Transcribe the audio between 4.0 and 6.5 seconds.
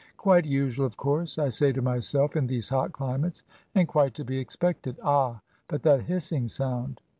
to be expected!" Ah, but that hissing